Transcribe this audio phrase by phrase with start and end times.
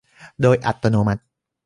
[0.41, 1.21] โดยอัตโนมัติ